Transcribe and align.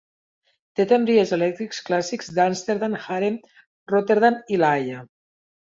Té 0.79 0.85
tramvies 0.91 1.33
elèctrics 1.37 1.83
clàssics 1.89 2.31
d'Amsterdam, 2.39 2.97
Arnhem, 3.19 3.39
Rotterdam, 3.95 4.45
i 4.57 4.61
La 4.65 4.77
Haia. 4.81 5.09